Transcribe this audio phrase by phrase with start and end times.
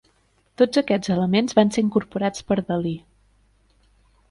[0.61, 2.97] Tots aquests elements van ser incorporats per Dalí.